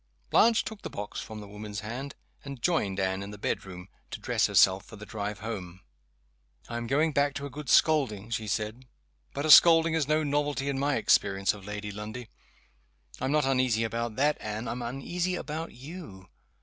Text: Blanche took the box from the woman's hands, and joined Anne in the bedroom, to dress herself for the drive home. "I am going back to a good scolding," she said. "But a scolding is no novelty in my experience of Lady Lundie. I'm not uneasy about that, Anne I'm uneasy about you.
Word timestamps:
Blanche 0.31 0.65
took 0.65 0.81
the 0.81 0.89
box 0.89 1.19
from 1.21 1.41
the 1.41 1.47
woman's 1.47 1.81
hands, 1.81 2.15
and 2.43 2.59
joined 2.63 2.99
Anne 2.99 3.21
in 3.21 3.29
the 3.29 3.37
bedroom, 3.37 3.87
to 4.09 4.19
dress 4.19 4.47
herself 4.47 4.83
for 4.83 4.95
the 4.95 5.05
drive 5.05 5.41
home. 5.41 5.81
"I 6.67 6.77
am 6.77 6.87
going 6.87 7.11
back 7.11 7.35
to 7.35 7.45
a 7.45 7.51
good 7.51 7.69
scolding," 7.69 8.31
she 8.31 8.47
said. 8.47 8.85
"But 9.31 9.45
a 9.45 9.51
scolding 9.51 9.93
is 9.93 10.07
no 10.07 10.23
novelty 10.23 10.69
in 10.69 10.79
my 10.79 10.95
experience 10.95 11.53
of 11.53 11.67
Lady 11.67 11.91
Lundie. 11.91 12.29
I'm 13.19 13.31
not 13.31 13.45
uneasy 13.45 13.83
about 13.83 14.15
that, 14.15 14.37
Anne 14.41 14.67
I'm 14.67 14.81
uneasy 14.81 15.35
about 15.35 15.73
you. 15.73 16.27